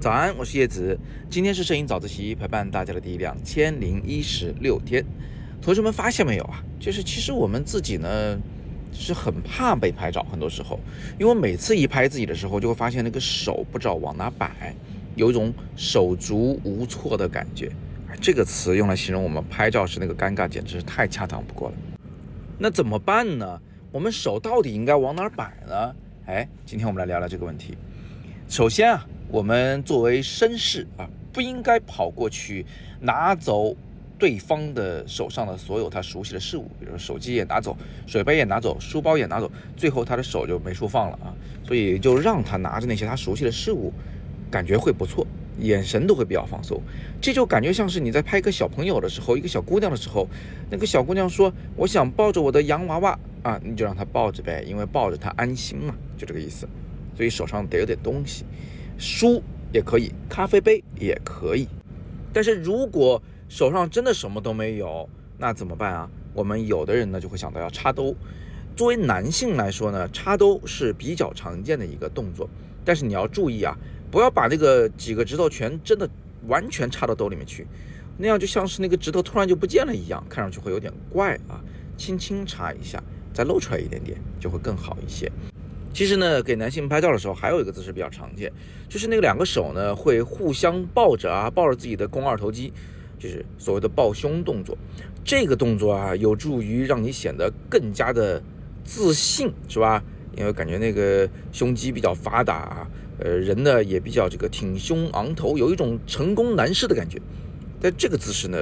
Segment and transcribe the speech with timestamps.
[0.00, 0.96] 早安，我是叶子。
[1.28, 5.04] 今天是摄影早自习陪伴大家的第两千零一十六天。
[5.60, 6.62] 同学们发现没有啊？
[6.78, 8.38] 就是其实我们自己呢
[8.92, 10.78] 是很怕被拍照，很多时候，
[11.18, 14.74] 因为每次一拍自己的时候，就会发现那个手不知道往哪摆，
[15.16, 17.72] 有一种手足无措的感觉。
[18.20, 21.74] 这个词用来形容我们拍照时那个尴尬，简直是太恰当不过了。
[22.58, 23.60] 那怎么办呢？
[23.90, 25.94] 我们手到底应该往哪摆呢？
[26.26, 27.76] 哎，今天我们来聊聊这个问题。
[28.48, 29.06] 首先啊。
[29.28, 32.64] 我们作为绅士啊，不应该跑过去
[33.00, 33.74] 拿走
[34.16, 41.34] 对方的手上的所有他熟悉的事物，比如手机也拿走，水杯也拿走，书包也拿走，最后他的手就没处放了啊。
[41.66, 43.92] 所以就让他拿着那些他熟悉的事物，
[44.48, 45.26] 感觉会不错，
[45.58, 46.80] 眼神都会比较放松。
[47.20, 50.28] 这就感觉像是你在拍一个小朋友的时候，一个小姑娘的时候，
[50.70, 56.66] 那个小姑娘说：“我想抱着我的洋娃娃啊，你就让他抱着呗，因为抱着他安心嘛，就这个意思。
[57.16, 58.44] 所以手上得有点东西。”
[58.98, 59.40] 书
[59.72, 61.68] 也可以，咖啡杯也可以，
[62.32, 65.08] 但是如果手上真的什么都没有，
[65.38, 66.10] 那怎么办啊？
[66.34, 68.16] 我们有的人呢就会想到要插兜。
[68.74, 72.48] 作为男性来说呢，插兜是比较常见的一个动作，
[72.84, 73.76] 但是你要注意啊，
[74.10, 76.10] 不要把那个几个指头全真的
[76.48, 77.64] 完全插到兜里面去，
[78.18, 81.62] 那样就像是那个指头突然就不见了一样，看上去会有点怪啊。
[81.98, 83.02] 轻轻插一下，
[83.36, 85.30] 再露出来一点点，就会更好一些。
[85.92, 88.50] 其实呢，给男性拍照的时候，还有一个姿势比较常见，
[88.88, 92.72] 就是那个两个手呢会互相抱着啊，抱着自己的肱二头肌，
[93.18, 94.74] 就是所谓的抱胸动作。
[95.22, 98.42] 这个动作啊，有助于让你显得更加的
[98.84, 100.02] 自信，是吧？
[100.34, 107.20] 因为感觉那个胸肌比较发达啊，呃，人呢也比较这个挺胸昂头，有一种成功男士的感觉。
[107.80, 108.58] 但这个姿势呢，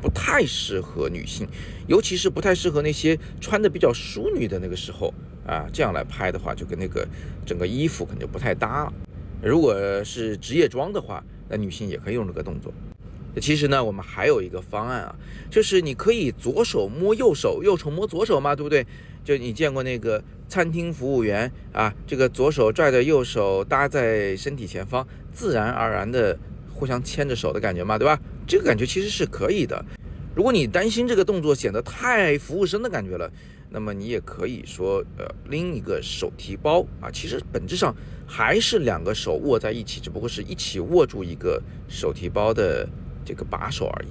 [0.00, 1.46] 不太适合女性，
[1.86, 5.12] 尤其是不太适合那些穿的比较淑女的那个时候。
[5.46, 7.06] 啊，这样来拍的话，就跟那个
[7.46, 8.92] 整个衣服可能就不太搭了。
[9.40, 12.74] 如果是职业装的话，那女性也可以用这个动作。
[13.40, 15.14] 其实呢，我们还有一个方案啊，
[15.48, 18.84] 就是你可以左手摸右手，右手摸左手嘛，对不对？
[19.22, 26.36] 就你见过那个餐厅服务员啊，这个左手拽着右手搭在身体前方，自然而然的
[26.74, 28.18] 互相牵着手的感觉嘛，对吧？
[28.46, 29.84] 这个感觉其实是可以的。
[30.34, 33.30] 如果你担心这个动作显得太服务生的感觉了。
[33.68, 42.88] 那么你也可以说，呃，拎一个手提包啊，其实本质上还是两个手握在一起，只不过是一起握住一个手提包的
[43.24, 44.08] 这个把手而已。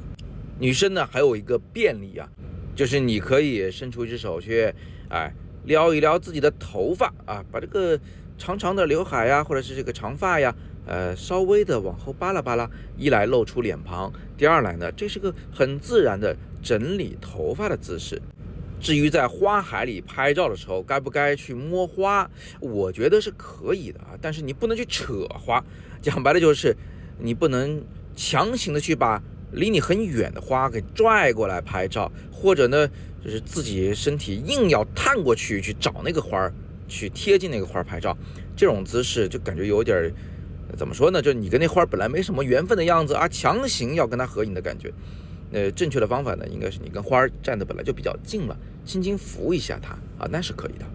[0.59, 2.27] 女生呢，还有一个便利啊，
[2.75, 4.71] 就是你可以伸出一只手去，
[5.09, 7.97] 哎，撩一撩自己的头发啊，把这个
[8.37, 10.53] 长长的刘海呀，或者是这个长发呀，
[10.85, 18.21] 呃，稍微的往后扒拉扒拉，一来露出脸庞，第二来呢，这是个很自然的整理头发的姿势。
[18.79, 22.29] 至于在花海里拍照的时候，该不该去摸花？
[22.59, 25.63] 我觉得是可以的啊，但是你不能去扯花。
[26.01, 26.75] 讲白了就是，
[27.17, 27.81] 你不能
[28.15, 32.87] 强行的去把离你很远的花给拽过来拍照，或者呢，
[33.23, 36.53] 就是自己身体硬要探过去去找那个花儿，
[36.87, 38.15] 去贴近那个花儿拍照。
[38.55, 40.13] 这种姿势就感觉有点
[40.77, 41.21] 怎么说呢？
[41.21, 44.91] 就是你跟那花儿本来没什么缘分的样子啊，强行要跟它合影的感觉。
[45.51, 48.57] 呃，正确的方法呢，应该是你跟花儿站的本来就比较近了。
[48.83, 50.85] 轻轻扶一下它啊，那是可以的。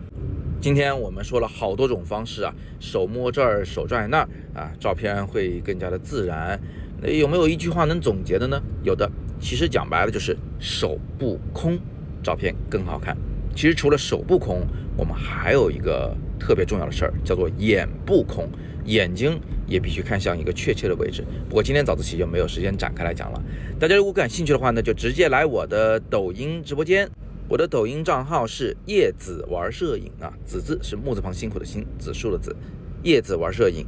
[0.60, 6.60] 今天我们说了好多种方式啊，手摸这儿，手拽那儿啊，照片会更加的自然。
[7.00, 8.60] 那有没有一句话能总结的呢？
[8.82, 9.10] 有的，
[9.40, 11.78] 其实讲白了就是手不空，
[12.22, 13.16] 照片更好看。
[13.54, 14.66] 其实除了手不空，
[14.96, 18.48] 我们还有一个特别重要的事儿，叫做眼不空，
[18.86, 21.22] 眼睛也必须看向一个确切的位置。
[21.48, 23.40] 不过今天早自习就没有时间展开来讲了。
[23.78, 27.08] 大家如果感兴趣的话呢，就直接来我的抖音直播间。
[27.48, 32.54] 我的抖音账号是叶子玩摄影啊，子字是木字旁辛苦的辛，子树的子，
[33.02, 33.84] 叶子玩摄影。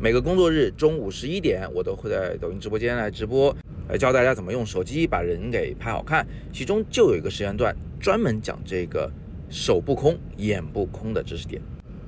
[0.00, 3.54] 每个工作日中午十一点，我都会在抖音直播间来直播，
[3.88, 6.24] 来教大家怎么用手机把人给拍好看。
[6.52, 9.10] 其中就有一个时间段专门讲这个
[9.48, 11.60] 手不空、眼不空的知识点。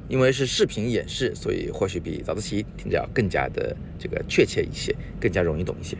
[0.08, 5.96] 因为是视频演示，所以或许比早自习听着要更加的这个确切一些，更加容易懂一些。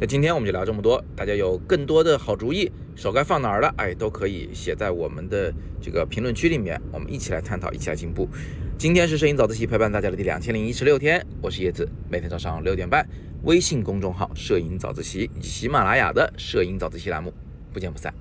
[0.00, 8.28] 那今天我们就聊这么多，大家有更多的好主意，手该放哪儿了，哎，都可以写在我们的这个评论区里面，我们一起来探讨，一起来进步。
[8.76, 13.06] 今天是摄影早自习陪伴大家的第两千零一十六天，我是叶子，每天早上六点半，
[13.44, 17.32] 微信公众号“摄影早自习”喜马拉雅的“摄影早自习”栏目，
[17.72, 18.12] 不见不散。